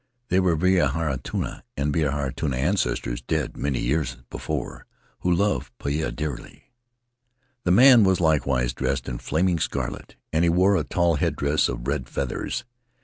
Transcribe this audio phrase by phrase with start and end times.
[0.29, 4.87] They were Vahinetua and Vivitautua, ancestors dead many years before,
[5.19, 6.73] who loved Poia dearly.
[7.65, 11.87] The man was likewise dressed in flaming scarlet, and he wore a tall headdress of
[11.87, 12.63] red feathers.